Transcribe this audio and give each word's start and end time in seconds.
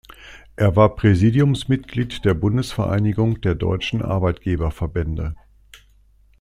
Er 0.55 0.75
war 0.75 0.95
Präsidiumsmitglied 0.95 2.25
der 2.25 2.33
Bundesvereinigung 2.33 3.39
der 3.41 3.53
Deutschen 3.53 4.01
Arbeitgeberverbände. 4.01 5.35